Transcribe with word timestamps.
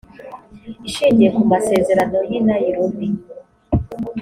ishingiye 0.89 1.29
ku 1.35 1.41
masezerano 1.51 2.17
y 2.29 2.31
i 2.37 2.39
nairobi 2.47 3.07